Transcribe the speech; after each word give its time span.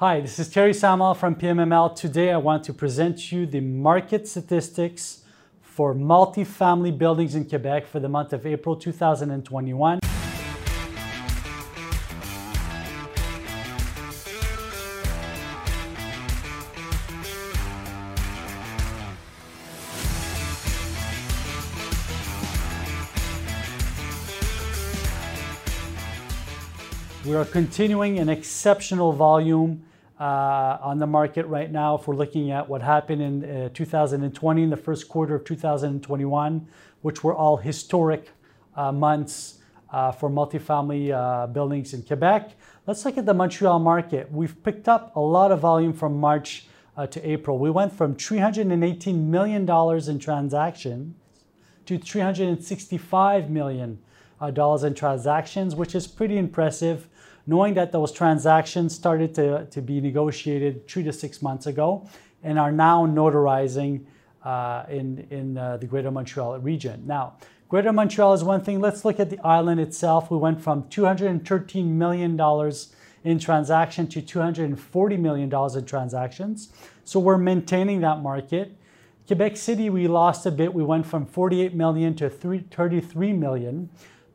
Hi, 0.00 0.22
this 0.22 0.38
is 0.38 0.48
Terry 0.48 0.72
Samal 0.72 1.14
from 1.14 1.34
PMML. 1.34 1.94
Today 1.94 2.32
I 2.32 2.38
want 2.38 2.64
to 2.64 2.72
present 2.72 3.30
you 3.30 3.44
the 3.44 3.60
market 3.60 4.26
statistics 4.26 5.24
for 5.60 5.94
multifamily 5.94 6.96
buildings 6.96 7.34
in 7.34 7.46
Quebec 7.46 7.86
for 7.86 8.00
the 8.00 8.08
month 8.08 8.32
of 8.32 8.46
April 8.46 8.76
2021. 8.76 10.00
We 27.26 27.36
are 27.36 27.44
continuing 27.44 28.18
an 28.18 28.30
exceptional 28.30 29.12
volume 29.12 29.84
uh, 30.20 30.78
on 30.82 30.98
the 30.98 31.06
market 31.06 31.46
right 31.46 31.72
now. 31.72 31.96
If 31.96 32.06
we're 32.06 32.14
looking 32.14 32.50
at 32.50 32.68
what 32.68 32.82
happened 32.82 33.22
in 33.22 33.64
uh, 33.64 33.68
2020, 33.72 34.62
in 34.62 34.70
the 34.70 34.76
first 34.76 35.08
quarter 35.08 35.34
of 35.34 35.44
2021, 35.44 36.68
which 37.00 37.24
were 37.24 37.34
all 37.34 37.56
historic 37.56 38.30
uh, 38.76 38.92
months 38.92 39.58
uh, 39.90 40.12
for 40.12 40.28
multifamily 40.30 41.10
uh, 41.10 41.46
buildings 41.46 41.94
in 41.94 42.02
Quebec. 42.02 42.52
Let's 42.86 43.04
look 43.04 43.16
at 43.18 43.26
the 43.26 43.34
Montreal 43.34 43.78
market. 43.78 44.30
We've 44.30 44.62
picked 44.62 44.88
up 44.88 45.16
a 45.16 45.20
lot 45.20 45.52
of 45.52 45.60
volume 45.60 45.92
from 45.92 46.20
March 46.20 46.66
uh, 46.96 47.06
to 47.06 47.28
April. 47.28 47.58
We 47.58 47.70
went 47.70 47.92
from 47.92 48.14
$318 48.14 49.14
million 49.14 49.68
in 50.08 50.18
transactions 50.18 51.14
to 51.86 51.98
$365 51.98 53.48
million 53.48 53.98
in 54.42 54.94
transactions, 54.94 55.74
which 55.74 55.94
is 55.94 56.06
pretty 56.06 56.38
impressive 56.38 57.08
knowing 57.46 57.74
that 57.74 57.92
those 57.92 58.12
transactions 58.12 58.94
started 58.94 59.34
to, 59.34 59.66
to 59.66 59.80
be 59.80 60.00
negotiated 60.00 60.86
three 60.88 61.02
to 61.02 61.12
six 61.12 61.42
months 61.42 61.66
ago 61.66 62.08
and 62.42 62.58
are 62.58 62.72
now 62.72 63.06
notarizing 63.06 64.04
uh, 64.44 64.84
in, 64.88 65.26
in 65.30 65.58
uh, 65.58 65.76
the 65.76 65.86
Greater 65.86 66.10
Montreal 66.10 66.58
region. 66.60 67.02
Now, 67.06 67.36
Greater 67.68 67.92
Montreal 67.92 68.34
is 68.34 68.42
one 68.42 68.62
thing. 68.62 68.80
Let's 68.80 69.04
look 69.04 69.20
at 69.20 69.30
the 69.30 69.38
island 69.46 69.80
itself. 69.80 70.30
We 70.30 70.38
went 70.38 70.60
from 70.60 70.84
$213 70.84 71.86
million 71.86 72.72
in 73.22 73.38
transaction 73.38 74.06
to 74.08 74.22
$240 74.22 75.18
million 75.18 75.52
in 75.78 75.84
transactions. 75.84 76.70
So 77.04 77.20
we're 77.20 77.38
maintaining 77.38 78.00
that 78.00 78.22
market. 78.22 78.76
Quebec 79.26 79.56
City, 79.56 79.90
we 79.90 80.08
lost 80.08 80.46
a 80.46 80.50
bit. 80.50 80.74
We 80.74 80.82
went 80.82 81.06
from 81.06 81.26
48 81.26 81.74
million 81.74 82.16
to 82.16 82.28
33 82.28 83.32
million. 83.34 83.90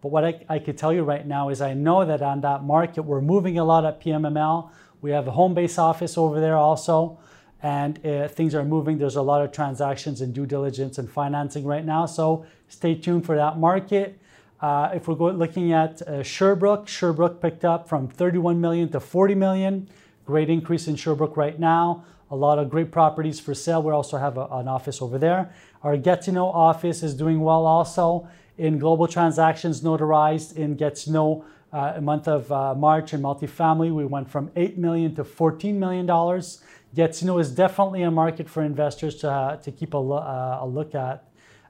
But 0.06 0.12
what 0.12 0.24
I, 0.24 0.40
I 0.48 0.60
could 0.60 0.78
tell 0.78 0.94
you 0.94 1.02
right 1.02 1.26
now 1.26 1.50
is 1.50 1.62
I 1.62 1.74
know 1.74 2.06
that 2.06 2.22
on 2.22 2.42
that 2.42 2.64
market, 2.64 3.02
we're 3.02 3.22
moving 3.22 3.58
a 3.58 3.64
lot 3.64 3.86
at 3.86 4.00
PMML. 4.00 4.70
We 5.02 5.10
have 5.10 5.28
a 5.28 5.32
home 5.32 5.56
base 5.56 5.80
office 5.80 6.16
over 6.16 6.40
there 6.40 6.58
also, 6.58 7.18
and 7.64 8.06
uh, 8.06 8.28
things 8.28 8.54
are 8.54 8.64
moving. 8.64 9.00
There's 9.00 9.16
a 9.16 9.24
lot 9.24 9.42
of 9.42 9.52
transactions 9.52 10.22
and 10.22 10.32
due 10.32 10.46
diligence 10.46 11.00
and 11.00 11.10
financing 11.10 11.66
right 11.66 11.84
now. 11.84 12.06
So 12.06 12.46
stay 12.68 12.94
tuned 12.94 13.26
for 13.26 13.36
that 13.36 13.58
market. 13.58 14.20
Uh, 14.62 14.92
if 14.94 15.08
we're 15.08 15.16
looking 15.16 15.74
at 15.74 16.04
uh, 16.04 16.22
Sherbrooke, 16.22 16.88
Sherbrooke 16.88 17.42
picked 17.42 17.66
up 17.66 17.90
from 17.90 18.08
31 18.08 18.62
million 18.62 18.90
to 18.90 19.00
40 19.00 19.34
million. 19.34 19.90
Great 20.24 20.52
increase 20.52 20.88
in 20.88 20.96
Sherbrooke 20.96 21.36
right 21.36 21.60
now. 21.60 22.06
A 22.30 22.36
lot 22.36 22.60
of 22.60 22.70
great 22.70 22.92
properties 22.92 23.40
for 23.40 23.56
sale. 23.56 23.82
We 23.82 23.92
also 23.92 24.18
have 24.18 24.38
a, 24.38 24.46
an 24.52 24.68
office 24.68 25.02
over 25.02 25.18
there. 25.18 25.52
Our 25.82 25.98
Gatineau 25.98 26.46
office 26.46 27.02
is 27.02 27.16
doing 27.16 27.40
well 27.40 27.66
also 27.66 28.28
in 28.58 28.80
global 28.80 29.08
transactions 29.08 29.82
notarized 29.82 30.56
in 30.56 30.76
Gatineau 30.76 31.46
uh, 31.74 31.94
a 31.96 32.02
month 32.02 32.28
of 32.28 32.50
uh, 32.52 32.74
March 32.74 33.14
in 33.14 33.22
multifamily. 33.22 33.94
We 33.94 34.06
went 34.06 34.30
from 34.30 34.50
8 34.56 34.78
million 34.78 35.14
to 35.16 35.24
14 35.24 35.80
million 35.80 36.06
dollars. 36.06 36.62
Gatineau 36.96 37.38
is 37.40 37.52
definitely 37.52 38.04
a 38.04 38.12
market 38.12 38.50
for 38.50 38.64
investors 38.64 39.16
to, 39.18 39.30
uh, 39.30 39.58
to 39.58 39.72
keep 39.72 39.94
a, 39.94 39.98
lo- 39.98 40.18
uh, 40.18 40.60
a 40.62 40.66
look 40.68 40.96
at. 40.96 41.26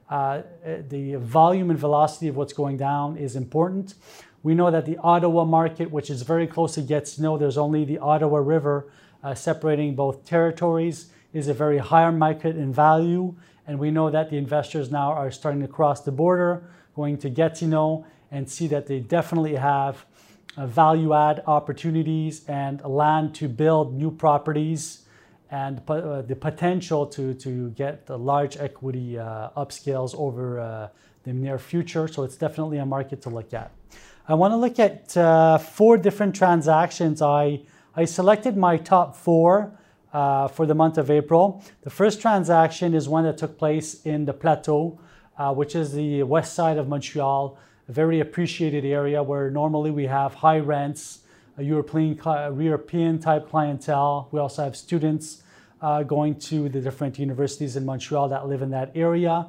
Uh, 0.08 0.42
the 0.88 1.16
volume 1.16 1.70
and 1.70 1.78
velocity 1.78 2.28
of 2.28 2.36
what's 2.36 2.52
going 2.52 2.76
down 2.76 3.16
is 3.16 3.34
important. 3.34 3.94
We 4.44 4.54
know 4.54 4.70
that 4.70 4.86
the 4.86 4.96
Ottawa 4.98 5.44
market, 5.44 5.90
which 5.90 6.10
is 6.10 6.22
very 6.22 6.46
close 6.46 6.74
to 6.74 6.82
Gatineau, 6.82 7.36
there's 7.36 7.58
only 7.58 7.84
the 7.84 7.98
Ottawa 7.98 8.38
River 8.38 8.86
uh, 9.24 9.34
separating 9.34 9.96
both 9.96 10.24
territories, 10.24 11.10
is 11.32 11.48
a 11.48 11.54
very 11.54 11.78
higher 11.78 12.12
market 12.12 12.56
in 12.56 12.72
value. 12.72 13.34
And 13.66 13.78
we 13.78 13.90
know 13.90 14.10
that 14.10 14.30
the 14.30 14.36
investors 14.36 14.90
now 14.90 15.12
are 15.12 15.30
starting 15.30 15.60
to 15.62 15.68
cross 15.68 16.00
the 16.02 16.12
border 16.12 16.68
going 16.94 17.18
to 17.18 17.28
Gatineau 17.28 18.06
and 18.30 18.48
see 18.50 18.66
that 18.68 18.86
they 18.86 19.00
definitely 19.00 19.56
have 19.56 20.06
uh, 20.56 20.66
value 20.66 21.12
add 21.12 21.42
opportunities 21.46 22.44
and 22.48 22.82
land 22.82 23.34
to 23.34 23.48
build 23.48 23.94
new 23.94 24.10
properties 24.10 25.02
and 25.50 25.80
uh, 25.88 26.22
the 26.22 26.34
potential 26.34 27.06
to, 27.06 27.34
to 27.34 27.70
get 27.70 28.08
large 28.08 28.56
equity 28.56 29.18
uh, 29.18 29.50
upscales 29.56 30.14
over 30.14 30.58
uh, 30.58 30.88
the 31.24 31.32
near 31.32 31.58
future. 31.58 32.08
So 32.08 32.22
it's 32.24 32.36
definitely 32.36 32.78
a 32.78 32.86
market 32.86 33.22
to 33.22 33.30
look 33.30 33.52
at. 33.52 33.70
I 34.28 34.34
want 34.34 34.52
to 34.52 34.56
look 34.56 34.78
at 34.78 35.16
uh, 35.16 35.58
four 35.58 35.98
different 35.98 36.34
transactions. 36.34 37.22
I, 37.22 37.60
I 37.94 38.06
selected 38.06 38.56
my 38.56 38.76
top 38.76 39.14
four 39.14 39.78
uh, 40.12 40.48
for 40.48 40.66
the 40.66 40.74
month 40.74 40.98
of 40.98 41.10
April. 41.10 41.62
The 41.82 41.90
first 41.90 42.20
transaction 42.20 42.94
is 42.94 43.08
one 43.08 43.24
that 43.24 43.38
took 43.38 43.58
place 43.58 44.04
in 44.04 44.24
the 44.24 44.32
Plateau 44.32 44.98
uh, 45.38 45.52
which 45.52 45.74
is 45.74 45.92
the 45.92 46.22
west 46.22 46.54
side 46.54 46.78
of 46.78 46.88
Montreal, 46.88 47.58
a 47.88 47.92
very 47.92 48.20
appreciated 48.20 48.84
area 48.84 49.22
where 49.22 49.50
normally 49.50 49.90
we 49.90 50.06
have 50.06 50.34
high 50.34 50.58
rents, 50.58 51.20
a 51.58 51.62
European, 51.62 52.18
European 52.58 53.18
type 53.18 53.48
clientele. 53.48 54.28
We 54.32 54.40
also 54.40 54.64
have 54.64 54.76
students 54.76 55.42
uh, 55.82 56.02
going 56.02 56.36
to 56.36 56.68
the 56.68 56.80
different 56.80 57.18
universities 57.18 57.76
in 57.76 57.84
Montreal 57.84 58.28
that 58.30 58.48
live 58.48 58.62
in 58.62 58.70
that 58.70 58.92
area. 58.94 59.46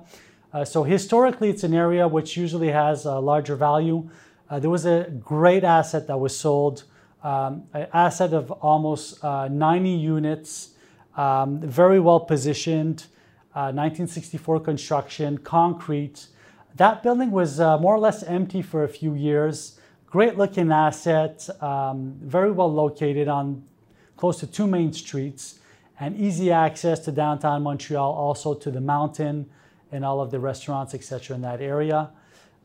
Uh, 0.53 0.65
so 0.65 0.83
historically, 0.83 1.49
it's 1.49 1.63
an 1.63 1.73
area 1.73 2.07
which 2.07 2.37
usually 2.37 2.69
has 2.69 3.05
a 3.05 3.19
larger 3.19 3.55
value. 3.55 4.09
Uh, 4.49 4.59
there 4.59 4.69
was 4.69 4.85
a 4.85 5.09
great 5.23 5.63
asset 5.63 6.07
that 6.07 6.17
was 6.17 6.37
sold, 6.37 6.83
um, 7.23 7.63
an 7.73 7.87
asset 7.93 8.33
of 8.33 8.51
almost 8.51 9.23
uh, 9.23 9.47
90 9.47 9.89
units, 9.89 10.69
um, 11.15 11.59
very 11.59 11.99
well 11.99 12.19
positioned. 12.19 13.05
1964 13.57 14.55
uh, 14.55 14.59
construction, 14.59 15.37
concrete. 15.39 16.27
That 16.75 17.01
building 17.01 17.31
was 17.31 17.59
uh, 17.59 17.79
more 17.79 17.95
or 17.95 17.99
less 17.99 18.21
empty 18.21 18.61
for 18.61 18.83
a 18.83 18.87
few 18.87 19.15
years. 19.15 19.79
Great 20.05 20.37
looking 20.37 20.71
asset, 20.71 21.49
um, 21.61 22.15
very 22.21 22.51
well 22.51 22.71
located 22.71 23.27
on 23.27 23.63
close 24.15 24.39
to 24.39 24.47
two 24.47 24.67
main 24.67 24.93
streets, 24.93 25.59
and 25.99 26.15
easy 26.15 26.51
access 26.51 26.99
to 26.99 27.11
downtown 27.11 27.63
Montreal, 27.63 28.13
also 28.13 28.53
to 28.53 28.69
the 28.69 28.81
mountain 28.81 29.49
and 29.91 30.05
all 30.05 30.21
of 30.21 30.29
the 30.31 30.39
restaurants, 30.39 30.93
etc., 30.93 31.35
in 31.35 31.41
that 31.41 31.61
area, 31.61 32.09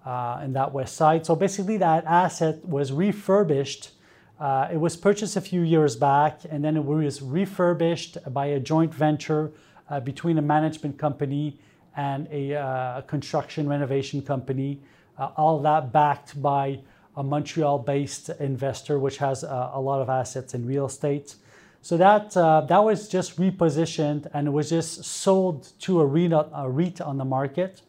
uh, 0.04 0.40
in 0.44 0.52
that 0.52 0.72
west 0.72 0.96
side. 0.96 1.24
So 1.24 1.34
basically, 1.34 1.78
that 1.78 2.04
asset 2.04 2.64
was 2.66 2.92
refurbished. 2.92 3.92
Uh, 4.42 4.66
it 4.72 4.76
was 4.76 4.96
purchased 4.96 5.36
a 5.36 5.40
few 5.40 5.60
years 5.60 5.94
back, 5.94 6.40
and 6.50 6.64
then 6.64 6.76
it 6.76 6.84
was 6.84 7.22
refurbished 7.22 8.18
by 8.34 8.46
a 8.46 8.58
joint 8.58 8.92
venture 8.92 9.52
uh, 9.88 10.00
between 10.00 10.36
a 10.36 10.42
management 10.42 10.98
company 10.98 11.56
and 11.96 12.26
a 12.32 12.52
uh, 12.56 13.02
construction 13.02 13.68
renovation 13.68 14.20
company. 14.20 14.80
Uh, 15.16 15.28
all 15.36 15.60
that 15.60 15.92
backed 15.92 16.42
by 16.42 16.76
a 17.16 17.22
Montreal-based 17.22 18.30
investor, 18.40 18.98
which 18.98 19.18
has 19.18 19.44
a 19.44 19.78
lot 19.78 20.02
of 20.02 20.08
assets 20.08 20.54
in 20.54 20.66
real 20.66 20.86
estate. 20.86 21.36
So 21.80 21.96
that 21.98 22.36
uh, 22.36 22.62
that 22.62 22.82
was 22.82 23.08
just 23.08 23.38
repositioned 23.38 24.28
and 24.34 24.48
it 24.48 24.50
was 24.50 24.70
just 24.70 25.04
sold 25.04 25.68
to 25.80 26.00
a, 26.00 26.06
REIT, 26.06 26.32
a 26.32 26.68
REIT 26.68 27.00
on 27.00 27.16
the 27.16 27.24
market 27.24 27.82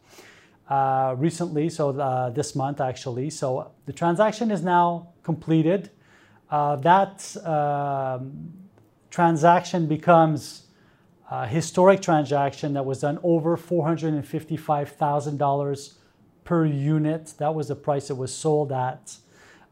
uh, 0.68 1.16
recently, 1.18 1.68
so 1.68 1.90
this 2.32 2.54
month 2.54 2.80
actually. 2.80 3.30
So 3.30 3.72
the 3.86 3.92
transaction 3.92 4.52
is 4.52 4.62
now 4.62 5.08
completed. 5.24 5.90
That 6.50 7.36
um, 7.46 8.52
transaction 9.10 9.86
becomes 9.86 10.64
a 11.30 11.46
historic 11.46 12.02
transaction 12.02 12.74
that 12.74 12.84
was 12.84 13.00
done 13.00 13.18
over 13.22 13.56
$455,000 13.56 15.94
per 16.44 16.66
unit. 16.66 17.32
That 17.38 17.54
was 17.54 17.68
the 17.68 17.76
price 17.76 18.10
it 18.10 18.16
was 18.16 18.34
sold 18.34 18.72
at. 18.72 19.16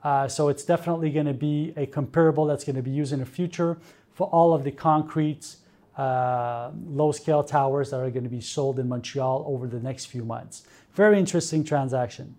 Uh, 0.03 0.27
so 0.27 0.49
it's 0.49 0.65
definitely 0.65 1.11
going 1.11 1.27
to 1.27 1.35
be 1.35 1.75
a 1.77 1.85
comparable 1.87 2.47
that's 2.47 2.65
going 2.65 2.77
to 2.77 2.83
be 2.83 2.91
used 2.91 3.13
in 3.13 3.21
the 3.21 3.27
future 3.27 3.79
for 4.13 4.27
all 4.29 4.55
of 4.55 4.65
the 4.65 4.73
concrete 4.73 5.57
uh, 5.97 6.71
low 6.87 7.13
scale 7.13 7.45
towers 7.45 7.91
that 7.91 8.01
are 8.01 8.11
going 8.11 8.25
to 8.25 8.31
be 8.31 8.41
sold 8.41 8.79
in 8.79 8.89
Montreal 8.89 9.45
over 9.47 9.67
the 9.67 9.79
next 9.79 10.07
few 10.07 10.25
months. 10.25 10.63
Very 10.95 11.19
interesting 11.19 11.65
transaction. 11.65 12.35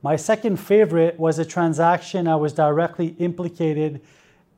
My 0.00 0.14
second 0.14 0.58
favorite 0.58 1.18
was 1.18 1.40
a 1.40 1.44
transaction 1.44 2.28
I 2.28 2.36
was 2.36 2.52
directly 2.52 3.16
implicated 3.18 4.00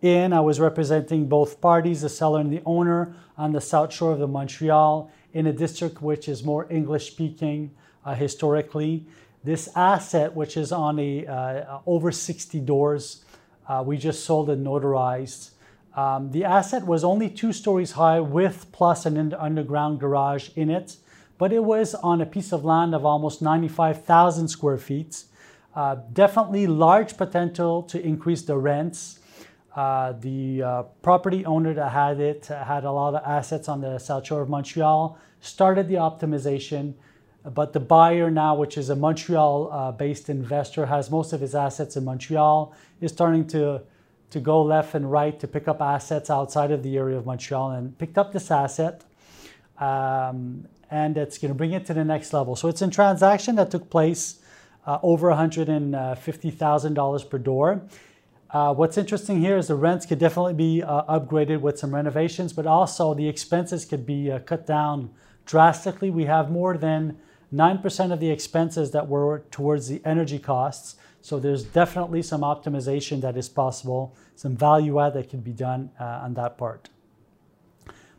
in. 0.02 0.34
I 0.34 0.40
was 0.40 0.60
representing 0.60 1.28
both 1.28 1.62
parties, 1.62 2.02
the 2.02 2.10
seller 2.10 2.40
and 2.40 2.52
the 2.52 2.60
owner, 2.66 3.14
on 3.38 3.52
the 3.52 3.60
south 3.60 3.94
shore 3.94 4.12
of 4.12 4.18
the 4.18 4.28
Montreal, 4.28 5.10
in 5.32 5.46
a 5.46 5.52
district 5.52 6.02
which 6.02 6.28
is 6.28 6.44
more 6.44 6.70
English 6.70 7.10
speaking 7.10 7.70
uh, 8.04 8.14
historically. 8.14 9.06
This 9.42 9.70
asset, 9.74 10.34
which 10.34 10.58
is 10.58 10.72
on 10.72 10.98
a 10.98 11.26
uh, 11.26 11.78
over 11.86 12.12
60 12.12 12.60
doors, 12.60 13.24
uh, 13.66 13.82
we 13.86 13.96
just 13.96 14.24
sold 14.26 14.50
and 14.50 14.66
notarized 14.66 15.52
Um, 15.96 16.30
the 16.30 16.44
asset 16.44 16.86
was 16.86 17.02
only 17.02 17.30
two 17.30 17.52
stories 17.52 17.92
high 17.92 18.20
with 18.20 18.66
plus 18.72 19.06
an 19.06 19.32
underground 19.32 20.00
garage 20.00 20.50
in 20.54 20.70
it, 20.70 20.96
but 21.38 21.50
it 21.50 21.64
was 21.64 21.94
on 21.94 22.20
a 22.20 22.26
piece 22.26 22.52
of 22.52 22.64
land 22.64 22.94
of 22.94 23.06
almost 23.06 23.40
95,000 23.40 24.48
square 24.48 24.76
feet. 24.78 25.24
Uh, 25.74 25.96
definitely 26.12 26.66
large 26.66 27.16
potential 27.16 27.82
to 27.84 28.04
increase 28.04 28.42
the 28.42 28.56
rents. 28.56 29.20
Uh, 29.76 30.12
the 30.20 30.62
uh, 30.62 30.82
property 31.00 31.44
owner 31.44 31.72
that 31.72 31.92
had 31.92 32.18
it 32.18 32.46
had 32.46 32.84
a 32.84 32.90
lot 32.90 33.14
of 33.14 33.22
assets 33.24 33.68
on 33.68 33.80
the 33.80 33.98
South 33.98 34.26
Shore 34.26 34.42
of 34.42 34.48
Montreal, 34.48 35.16
started 35.40 35.86
the 35.86 35.94
optimization, 35.94 36.94
but 37.54 37.72
the 37.72 37.78
buyer 37.78 38.30
now, 38.30 38.56
which 38.56 38.76
is 38.76 38.90
a 38.90 38.96
Montreal 38.96 39.70
uh, 39.70 39.92
based 39.92 40.28
investor, 40.28 40.86
has 40.86 41.08
most 41.08 41.32
of 41.32 41.40
his 41.40 41.54
assets 41.54 41.96
in 41.96 42.04
Montreal, 42.04 42.74
is 43.00 43.12
starting 43.12 43.46
to 43.48 43.82
to 44.30 44.40
go 44.40 44.62
left 44.62 44.94
and 44.94 45.10
right 45.10 45.40
to 45.40 45.48
pick 45.48 45.66
up 45.66 45.80
assets 45.80 46.30
outside 46.30 46.70
of 46.70 46.82
the 46.82 46.96
area 46.96 47.16
of 47.16 47.26
Montreal 47.26 47.72
and 47.72 47.98
picked 47.98 48.16
up 48.16 48.32
this 48.32 48.50
asset. 48.50 49.02
Um, 49.78 50.68
and 50.90 51.16
it's 51.16 51.38
going 51.38 51.50
to 51.50 51.54
bring 51.54 51.72
it 51.72 51.86
to 51.86 51.94
the 51.94 52.04
next 52.04 52.32
level. 52.32 52.54
So 52.54 52.68
it's 52.68 52.82
a 52.82 52.88
transaction 52.88 53.56
that 53.56 53.70
took 53.70 53.90
place 53.90 54.39
uh, 54.86 54.98
over 55.02 55.28
$150,000 55.28 57.30
per 57.30 57.38
door. 57.38 57.82
Uh, 58.50 58.74
what's 58.74 58.98
interesting 58.98 59.40
here 59.40 59.56
is 59.56 59.68
the 59.68 59.76
rents 59.76 60.06
could 60.06 60.18
definitely 60.18 60.54
be 60.54 60.82
uh, 60.82 61.04
upgraded 61.04 61.60
with 61.60 61.78
some 61.78 61.94
renovations, 61.94 62.52
but 62.52 62.66
also 62.66 63.14
the 63.14 63.28
expenses 63.28 63.84
could 63.84 64.04
be 64.04 64.30
uh, 64.30 64.40
cut 64.40 64.66
down 64.66 65.10
drastically. 65.46 66.10
We 66.10 66.24
have 66.24 66.50
more 66.50 66.76
than 66.76 67.16
9% 67.54 68.12
of 68.12 68.20
the 68.20 68.30
expenses 68.30 68.90
that 68.90 69.08
were 69.08 69.44
towards 69.50 69.88
the 69.88 70.00
energy 70.04 70.38
costs. 70.38 70.96
So 71.20 71.38
there's 71.38 71.64
definitely 71.64 72.22
some 72.22 72.40
optimization 72.40 73.20
that 73.20 73.36
is 73.36 73.48
possible, 73.48 74.16
some 74.36 74.56
value 74.56 75.00
add 75.00 75.14
that 75.14 75.28
can 75.28 75.40
be 75.40 75.52
done 75.52 75.90
uh, 76.00 76.04
on 76.04 76.34
that 76.34 76.56
part. 76.56 76.88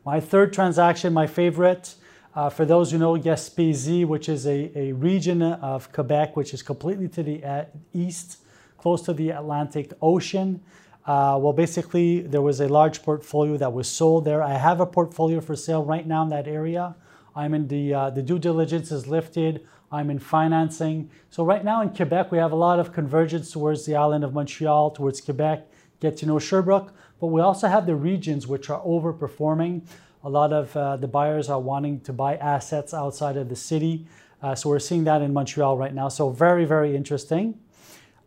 My 0.06 0.20
third 0.20 0.54
transaction, 0.54 1.14
my 1.14 1.28
favorite, 1.28 1.96
uh, 2.34 2.50
for 2.50 2.66
those 2.66 2.92
who 2.92 2.98
know 2.98 3.18
Gaspésie, 3.18 4.06
which 4.06 4.30
is 4.30 4.48
a, 4.48 4.72
a 4.78 4.92
region 4.94 5.42
of 5.42 5.92
Quebec, 5.92 6.36
which 6.36 6.54
is 6.54 6.64
completely 6.64 7.08
to 7.10 7.24
the 7.24 7.44
uh, 7.44 7.66
east, 7.94 8.38
close 8.78 9.02
to 9.04 9.14
the 9.14 9.32
Atlantic 9.32 9.92
Ocean. 10.02 10.62
Uh, 11.06 11.38
well, 11.40 11.54
basically, 11.54 12.22
there 12.22 12.42
was 12.42 12.62
a 12.62 12.68
large 12.68 13.02
portfolio 13.04 13.58
that 13.58 13.74
was 13.74 13.88
sold 13.88 14.24
there. 14.24 14.44
I 14.44 14.54
have 14.54 14.80
a 14.80 14.86
portfolio 14.86 15.42
for 15.42 15.56
sale 15.56 15.84
right 15.84 16.06
now 16.08 16.24
in 16.24 16.30
that 16.30 16.48
area. 16.48 16.96
I'm 17.36 17.54
in 17.54 17.68
the, 17.68 17.94
uh, 17.94 18.10
the 18.12 18.22
due 18.22 18.40
diligence 18.40 18.92
is 18.92 19.08
lifted. 19.08 19.66
I'm 19.92 20.10
in 20.10 20.20
financing. 20.20 21.10
So 21.30 21.44
right 21.44 21.66
now 21.66 21.82
in 21.82 21.90
Quebec, 21.90 22.32
we 22.32 22.38
have 22.38 22.54
a 22.54 22.56
lot 22.56 22.80
of 22.80 22.94
convergence 22.94 23.52
towards 23.52 23.86
the 23.86 23.96
island 23.96 24.24
of 24.24 24.34
Montreal, 24.34 24.92
towards 24.92 25.20
Quebec, 25.20 25.68
Gatineau 26.00 26.40
Sherbrooke, 26.40 26.94
but 27.20 27.28
we 27.28 27.42
also 27.42 27.68
have 27.68 27.86
the 27.86 27.96
regions 27.96 28.48
which 28.48 28.70
are 28.70 28.82
overperforming. 28.82 29.82
A 30.24 30.30
lot 30.30 30.54
of 30.54 30.76
uh, 30.78 30.98
the 30.98 31.08
buyers 31.08 31.50
are 31.50 31.60
wanting 31.60 32.00
to 32.02 32.14
buy 32.14 32.36
assets 32.38 32.94
outside 32.94 33.38
of 33.38 33.50
the 33.50 33.56
city. 33.56 34.06
Uh, 34.42 34.54
so 34.54 34.70
we're 34.70 34.80
seeing 34.80 35.04
that 35.06 35.22
in 35.22 35.34
Montreal 35.34 35.78
right 35.78 35.94
now. 35.94 36.10
So 36.10 36.30
very, 36.30 36.66
very 36.66 36.96
interesting. 36.96 37.60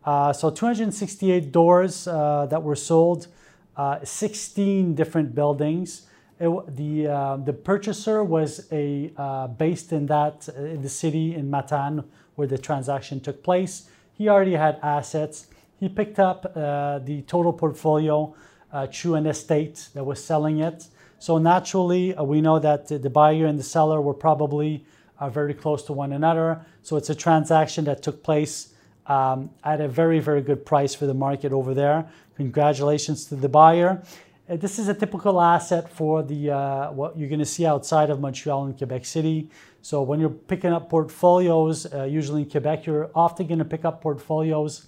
Uh, 0.05 0.33
so 0.33 0.51
268 0.51 1.53
doors 1.53 2.07
uh, 2.07 2.47
that 2.51 2.63
were 2.63 2.77
sold, 2.77 3.29
uh, 3.77 4.05
16 4.05 4.95
different 4.95 5.35
buildings. 5.35 6.07
It, 6.41 6.77
the 6.77 7.07
uh, 7.07 7.37
the 7.37 7.53
purchaser 7.53 8.25
was 8.25 8.67
a 8.73 9.13
based 9.57 9.93
in 9.93 10.07
that 10.07 10.49
in 10.57 10.83
the 10.83 10.89
city 10.89 11.35
in 11.35 11.49
Matane 11.49 12.05
where 12.35 12.49
the 12.49 12.59
transaction 12.59 13.21
took 13.21 13.43
place. 13.45 13.89
He 14.13 14.29
already 14.29 14.55
had 14.55 14.81
assets. 14.83 15.47
He 15.79 15.89
picked 15.89 16.19
up 16.19 16.55
the 16.55 17.25
total 17.29 17.53
portfolio 17.53 18.35
uh, 18.73 18.89
through 18.89 19.15
an 19.15 19.27
estate 19.27 19.89
that 19.95 20.05
was 20.05 20.23
selling 20.23 20.59
it. 20.59 20.89
So 21.25 21.39
naturally, 21.39 22.15
uh, 22.15 22.23
we 22.23 22.43
know 22.43 22.59
that 22.59 22.89
the 22.89 23.09
buyer 23.09 23.47
and 23.47 23.59
the 23.59 23.63
seller 23.63 23.99
were 24.03 24.13
probably 24.13 24.85
very 25.31 25.55
close 25.55 25.83
to 25.85 25.95
one 25.95 26.13
another. 26.13 26.61
So 26.83 26.99
it's 26.99 27.09
a 27.09 27.15
transaction 27.15 27.87
that 27.87 28.03
took 28.03 28.23
place 28.23 28.75
um, 29.07 29.49
at 29.65 29.81
a 29.81 29.89
very 29.89 30.21
very 30.21 30.43
good 30.43 30.67
price 30.67 30.95
for 30.95 31.07
the 31.07 31.15
market 31.15 31.51
over 31.51 31.73
there. 31.73 32.05
Congratulations 32.37 33.25
to 33.29 33.37
the 33.37 33.49
buyer. 33.49 34.03
Uh, 34.51 34.57
this 34.57 34.79
is 34.79 34.89
a 34.89 34.93
typical 34.93 35.41
asset 35.41 35.89
for 35.89 36.23
the 36.23 36.51
uh, 36.51 36.93
what 36.93 37.17
you're 37.17 37.31
going 37.31 37.47
to 37.49 37.53
see 37.57 37.65
outside 37.65 38.11
of 38.11 38.21
Montreal 38.21 38.67
and 38.67 38.77
Quebec 38.77 39.07
City. 39.07 39.49
So 39.81 40.03
when 40.03 40.21
you're 40.21 40.39
picking 40.53 40.75
up 40.75 40.91
portfolios, 40.91 41.87
uh, 41.87 42.05
usually 42.05 42.43
in 42.43 42.51
Quebec, 42.51 42.85
you're 42.85 43.11
often 43.15 43.47
going 43.47 43.61
to 43.61 43.65
pick 43.65 43.87
up 43.87 44.03
portfolios 44.03 44.85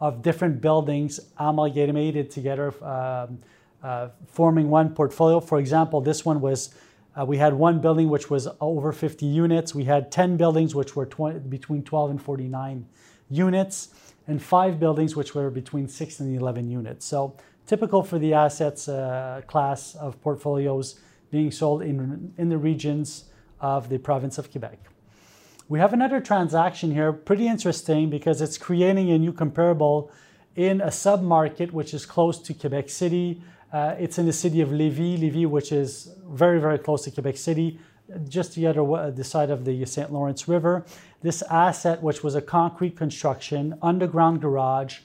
of 0.00 0.22
different 0.22 0.60
buildings 0.60 1.18
amalgamated 1.36 2.30
together, 2.30 2.68
um, 2.84 3.40
uh, 3.82 4.08
forming 4.26 4.68
one 4.68 4.94
portfolio. 4.94 5.40
For 5.40 5.58
example, 5.58 6.00
this 6.00 6.24
one 6.24 6.40
was 6.40 6.74
uh, 7.18 7.24
we 7.24 7.38
had 7.38 7.54
one 7.54 7.80
building 7.80 8.08
which 8.08 8.30
was 8.30 8.48
over 8.60 8.92
50 8.92 9.26
units. 9.26 9.74
We 9.74 9.84
had 9.84 10.12
10 10.12 10.36
buildings 10.36 10.74
which 10.74 10.94
were 10.94 11.06
20, 11.06 11.40
between 11.40 11.82
12 11.82 12.10
and 12.10 12.22
49 12.22 12.86
units, 13.30 13.88
and 14.26 14.40
five 14.40 14.78
buildings 14.78 15.16
which 15.16 15.34
were 15.34 15.50
between 15.50 15.88
6 15.88 16.20
and 16.20 16.36
11 16.36 16.70
units. 16.70 17.06
So 17.06 17.36
typical 17.66 18.02
for 18.02 18.18
the 18.18 18.34
assets 18.34 18.88
uh, 18.88 19.42
class 19.46 19.94
of 19.96 20.20
portfolios 20.22 21.00
being 21.30 21.50
sold 21.50 21.82
in, 21.82 22.32
in 22.38 22.48
the 22.48 22.58
regions 22.58 23.24
of 23.60 23.88
the 23.88 23.98
province 23.98 24.38
of 24.38 24.50
Quebec. 24.50 24.78
We 25.68 25.78
have 25.78 25.92
another 25.92 26.20
transaction 26.20 26.90
here, 26.92 27.12
pretty 27.12 27.46
interesting 27.46 28.10
because 28.10 28.40
it's 28.40 28.58
creating 28.58 29.10
a 29.10 29.18
new 29.18 29.32
comparable 29.32 30.10
in 30.56 30.80
a 30.80 30.90
sub-market 30.90 31.72
which 31.72 31.94
is 31.94 32.04
close 32.04 32.40
to 32.40 32.54
Quebec 32.54 32.90
City. 32.90 33.40
Uh, 33.72 33.94
it's 33.98 34.18
in 34.18 34.26
the 34.26 34.32
city 34.32 34.60
of 34.60 34.70
Lévis, 34.70 35.18
Lévis, 35.18 35.46
which 35.46 35.72
is 35.72 36.12
very, 36.26 36.60
very 36.60 36.78
close 36.78 37.04
to 37.04 37.10
Quebec 37.10 37.36
City, 37.36 37.78
just 38.28 38.54
the 38.54 38.66
other 38.66 39.10
the 39.12 39.24
side 39.24 39.50
of 39.50 39.64
the 39.64 39.86
St. 39.86 40.12
Lawrence 40.12 40.48
River. 40.48 40.84
This 41.22 41.42
asset, 41.42 42.02
which 42.02 42.24
was 42.24 42.34
a 42.34 42.42
concrete 42.42 42.96
construction, 42.96 43.78
underground 43.82 44.40
garage, 44.40 45.00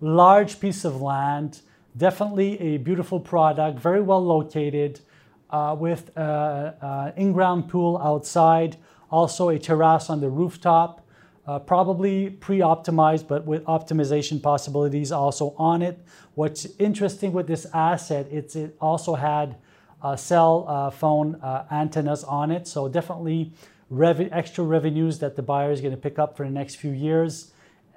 large 0.00 0.58
piece 0.58 0.84
of 0.84 1.00
land, 1.00 1.60
Definitely 1.98 2.60
a 2.60 2.76
beautiful 2.76 3.18
product, 3.18 3.80
very 3.80 4.00
well 4.00 4.24
located, 4.24 5.00
uh, 5.50 5.74
with 5.76 6.16
an 6.16 7.12
in-ground 7.16 7.68
pool 7.68 7.98
outside, 7.98 8.76
also 9.10 9.48
a 9.48 9.58
terrace 9.58 10.08
on 10.08 10.20
the 10.20 10.28
rooftop, 10.28 11.04
uh, 11.48 11.58
probably 11.58 12.28
pre-optimized, 12.28 13.26
but 13.26 13.46
with 13.46 13.64
optimization 13.64 14.40
possibilities 14.40 15.10
also 15.10 15.54
on 15.56 15.80
it. 15.80 15.98
What's 16.34 16.66
interesting 16.78 17.32
with 17.32 17.46
this 17.46 17.66
asset, 17.72 18.26
it's, 18.30 18.54
it 18.54 18.76
also 18.82 19.14
had 19.14 19.56
uh, 20.02 20.14
cell 20.14 20.66
uh, 20.68 20.90
phone 20.90 21.36
uh, 21.36 21.64
antennas 21.70 22.22
on 22.22 22.50
it, 22.50 22.68
so 22.68 22.86
definitely 22.86 23.54
rev 23.88 24.28
extra 24.30 24.62
revenues 24.62 25.18
that 25.20 25.36
the 25.36 25.42
buyer 25.42 25.72
is 25.72 25.80
going 25.80 25.94
to 25.94 26.00
pick 26.00 26.18
up 26.18 26.36
for 26.36 26.44
the 26.44 26.52
next 26.52 26.74
few 26.74 26.90
years, 26.92 27.52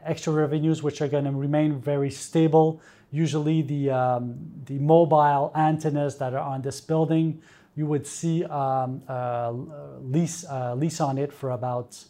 extra 0.06 0.32
revenues 0.32 0.82
which 0.82 1.02
are 1.02 1.10
going 1.10 1.26
to 1.26 1.32
remain 1.32 1.78
very 1.78 2.10
stable. 2.10 2.82
Usually 3.12 3.62
the, 3.62 3.92
um, 3.92 4.40
the 4.66 4.80
mobile 4.80 5.52
antennas 5.54 6.18
that 6.20 6.34
are 6.34 6.40
on 6.40 6.62
this 6.62 6.80
building, 6.80 7.42
you 7.76 7.86
would 7.86 8.08
see 8.08 8.46
um, 8.46 9.02
lease, 10.02 10.46
uh, 10.46 10.74
lease 10.76 11.02
on 11.02 11.18
it 11.18 11.34
for 11.34 11.52
about, 11.52 12.02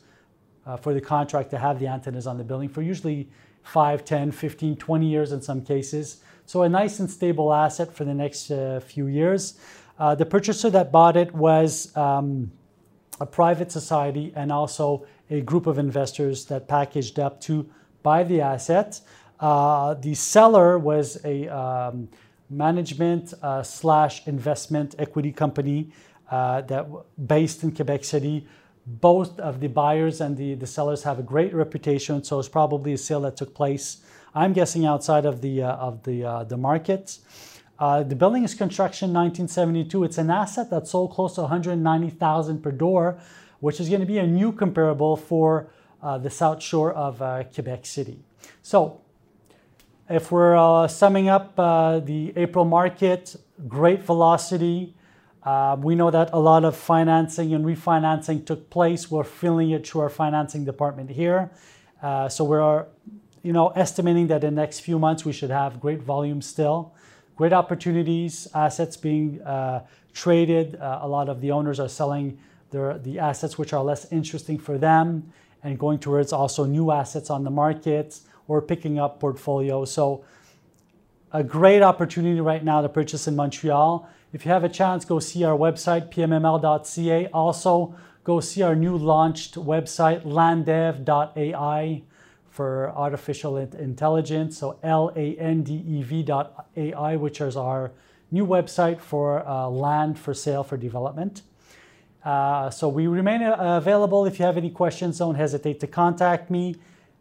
uh, 0.65 0.77
for 0.77 0.93
the 0.93 1.01
contract 1.01 1.49
to 1.51 1.57
have 1.57 1.79
the 1.79 1.87
antennas 1.87 2.27
on 2.27 2.37
the 2.37 2.43
building 2.43 2.69
for 2.69 2.81
usually 2.81 3.29
5, 3.63 4.03
10, 4.05 4.31
15, 4.31 4.75
20 4.75 5.05
years 5.05 5.31
in 5.31 5.41
some 5.41 5.61
cases. 5.61 6.21
So 6.45 6.63
a 6.63 6.69
nice 6.69 6.99
and 6.99 7.09
stable 7.09 7.53
asset 7.53 7.93
for 7.93 8.03
the 8.03 8.13
next 8.13 8.51
uh, 8.51 8.79
few 8.79 9.07
years. 9.07 9.59
Uh, 9.99 10.15
the 10.15 10.25
purchaser 10.25 10.69
that 10.71 10.91
bought 10.91 11.15
it 11.15 11.33
was 11.33 11.95
um, 11.95 12.51
a 13.19 13.25
private 13.25 13.71
society 13.71 14.33
and 14.35 14.51
also 14.51 15.05
a 15.29 15.41
group 15.41 15.67
of 15.67 15.77
investors 15.77 16.45
that 16.45 16.67
packaged 16.67 17.19
up 17.19 17.39
to 17.41 17.69
buy 18.03 18.23
the 18.23 18.41
asset. 18.41 18.99
Uh, 19.39 19.93
the 19.95 20.13
seller 20.13 20.77
was 20.77 21.23
a 21.23 21.47
um, 21.47 22.09
management 22.49 23.33
uh, 23.41 23.63
slash 23.63 24.27
investment 24.27 24.95
equity 24.99 25.31
company 25.31 25.91
uh, 26.29 26.61
that 26.61 26.85
based 27.27 27.63
in 27.63 27.71
Quebec 27.71 28.03
City. 28.03 28.47
Both 28.99 29.39
of 29.39 29.59
the 29.59 29.67
buyers 29.67 30.19
and 30.21 30.35
the, 30.35 30.55
the 30.55 30.67
sellers 30.67 31.03
have 31.03 31.19
a 31.19 31.23
great 31.23 31.53
reputation, 31.53 32.23
so 32.23 32.39
it's 32.39 32.49
probably 32.49 32.93
a 32.93 32.97
sale 32.97 33.21
that 33.21 33.37
took 33.37 33.53
place. 33.53 34.01
I'm 34.35 34.53
guessing 34.53 34.85
outside 34.85 35.25
of 35.25 35.41
the 35.41 35.63
uh, 35.63 35.87
of 35.87 36.03
the 36.03 36.25
uh, 36.25 36.43
the 36.43 36.57
market. 36.57 37.19
the 37.79 38.15
building 38.15 38.43
is 38.43 38.53
construction 38.53 39.13
1972. 39.13 40.03
It's 40.03 40.17
an 40.17 40.29
asset 40.29 40.69
that 40.69 40.87
sold 40.87 41.11
close 41.11 41.35
to 41.35 41.41
190,000 41.41 42.61
per 42.61 42.71
door, 42.71 43.19
which 43.59 43.79
is 43.79 43.87
going 43.89 44.01
to 44.01 44.07
be 44.07 44.19
a 44.19 44.27
new 44.27 44.51
comparable 44.51 45.15
for 45.15 45.69
the 46.01 46.29
South 46.29 46.61
Shore 46.61 46.91
of 46.93 47.19
Quebec 47.53 47.85
City. 47.85 48.19
So 48.61 49.01
if 50.11 50.29
we're 50.31 50.57
uh, 50.57 50.87
summing 50.87 51.29
up 51.29 51.53
uh, 51.57 51.99
the 51.99 52.33
April 52.35 52.65
market, 52.65 53.35
great 53.67 54.03
velocity. 54.03 54.93
Uh, 55.43 55.75
we 55.79 55.95
know 55.95 56.11
that 56.11 56.29
a 56.33 56.39
lot 56.39 56.63
of 56.63 56.75
financing 56.75 57.53
and 57.53 57.65
refinancing 57.65 58.45
took 58.45 58.69
place. 58.69 59.09
We're 59.09 59.23
feeling 59.23 59.71
it 59.71 59.87
through 59.87 60.01
our 60.01 60.09
financing 60.09 60.65
department 60.65 61.09
here. 61.09 61.49
Uh, 62.01 62.29
so 62.29 62.43
we're, 62.43 62.85
you 63.41 63.53
know, 63.53 63.69
estimating 63.69 64.27
that 64.27 64.43
in 64.43 64.55
the 64.55 64.61
next 64.61 64.81
few 64.81 64.99
months 64.99 65.25
we 65.25 65.33
should 65.33 65.49
have 65.49 65.79
great 65.79 66.01
volume 66.01 66.41
still, 66.41 66.93
great 67.35 67.53
opportunities, 67.53 68.47
assets 68.53 68.95
being 68.97 69.41
uh, 69.41 69.83
traded. 70.13 70.75
Uh, 70.75 70.99
a 71.01 71.07
lot 71.07 71.27
of 71.27 71.41
the 71.41 71.51
owners 71.51 71.79
are 71.79 71.89
selling 71.89 72.37
their, 72.69 72.99
the 72.99 73.17
assets 73.17 73.57
which 73.57 73.73
are 73.73 73.83
less 73.83 74.11
interesting 74.11 74.59
for 74.59 74.77
them 74.77 75.31
and 75.63 75.77
going 75.79 75.99
towards 75.99 76.33
also 76.33 76.65
new 76.65 76.91
assets 76.91 77.29
on 77.29 77.43
the 77.43 77.49
market 77.49 78.19
or 78.47 78.61
picking 78.61 78.99
up 78.99 79.19
portfolios. 79.19 79.91
So 79.91 80.23
a 81.31 81.43
great 81.43 81.81
opportunity 81.81 82.41
right 82.41 82.63
now 82.63 82.81
to 82.81 82.89
purchase 82.89 83.27
in 83.27 83.35
Montreal. 83.35 84.09
If 84.33 84.45
you 84.45 84.51
have 84.51 84.63
a 84.63 84.69
chance, 84.69 85.03
go 85.03 85.19
see 85.19 85.43
our 85.43 85.57
website, 85.57 86.09
pmml.ca. 86.13 87.27
Also, 87.33 87.95
go 88.23 88.39
see 88.39 88.61
our 88.61 88.75
new 88.75 88.95
launched 88.95 89.55
website, 89.55 90.23
landev.ai 90.23 92.03
for 92.49 92.91
artificial 92.95 93.57
intelligence. 93.57 94.57
So 94.57 94.77
L-A-N-D-E-V.ai, 94.83 95.25
which 97.17 97.41
is 97.41 97.57
our 97.57 97.91
new 98.31 98.45
website 98.45 99.01
for 99.01 99.45
uh, 99.47 99.67
land 99.67 100.17
for 100.17 100.33
sale 100.33 100.63
for 100.63 100.77
development. 100.77 101.41
Uh, 102.23 102.69
so 102.69 102.87
we 102.87 103.07
remain 103.07 103.41
uh, 103.43 103.55
available. 103.77 104.25
If 104.25 104.39
you 104.39 104.45
have 104.45 104.57
any 104.57 104.69
questions, 104.69 105.17
don't 105.17 105.35
hesitate 105.35 105.79
to 105.81 105.87
contact 105.87 106.49
me. 106.49 106.75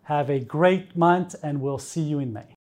Have 0.05 0.31
a 0.31 0.39
great 0.41 0.97
month, 0.97 1.35
and 1.43 1.61
we'll 1.61 1.79
see 1.79 2.03
you 2.03 2.19
in 2.19 2.33
May. 2.33 2.57